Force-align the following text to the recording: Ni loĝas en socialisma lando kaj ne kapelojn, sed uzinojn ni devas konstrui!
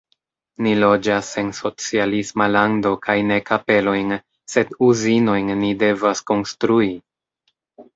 Ni 0.67 0.69
loĝas 0.83 1.29
en 1.41 1.51
socialisma 1.57 2.49
lando 2.55 2.95
kaj 3.05 3.19
ne 3.33 3.39
kapelojn, 3.53 4.19
sed 4.57 4.75
uzinojn 4.91 5.57
ni 5.65 5.75
devas 5.89 6.29
konstrui! 6.35 6.95